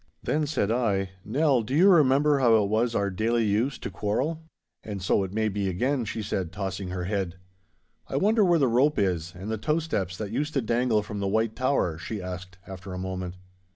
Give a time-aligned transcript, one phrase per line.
[0.23, 4.41] Then said I, 'Nell, do you remember how it was our daily use to quarrel?'
[4.83, 7.35] 'And so it may be again,' she said, tossing her head.
[8.07, 11.19] 'I wonder where the rope is, and the tow steps that used to dangle from
[11.19, 13.35] the White Tower?' she asked after a moment.